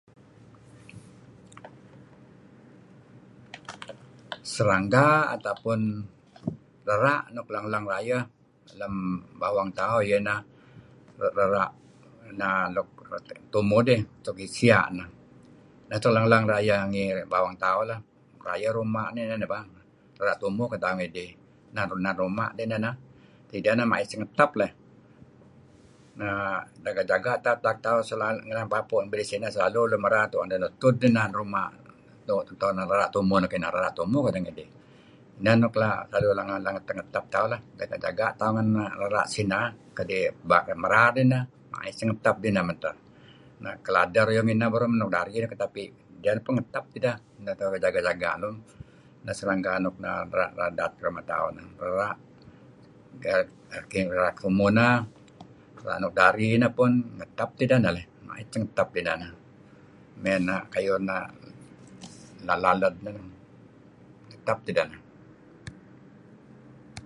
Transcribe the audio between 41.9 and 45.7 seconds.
sengetep deh meh teh. Keladeh ruyung ineh beruh kadi dari keladeh